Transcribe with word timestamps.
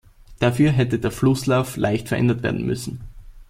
Dafür 0.39 0.71
hätte 0.71 0.97
der 0.97 1.11
Flusslauf 1.11 1.77
leicht 1.77 2.07
verändert 2.07 2.41
werden 2.41 2.65
müssen. 2.65 3.01